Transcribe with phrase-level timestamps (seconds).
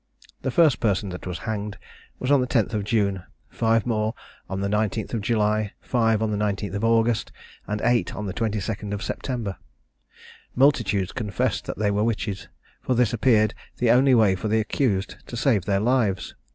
[0.41, 1.77] The first person that was hanged
[2.17, 4.15] was on the 10th of June, five more
[4.49, 7.31] on the 19th of July, five on the 19th of August,
[7.67, 9.57] and eight on the 22nd of September.
[10.55, 12.47] Multitudes confessed that they were witches;
[12.81, 16.33] for this appeared the only way for the accused to save their lives.